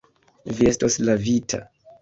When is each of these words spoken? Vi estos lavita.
Vi 0.61 0.69
estos 0.71 0.97
lavita. 1.05 1.65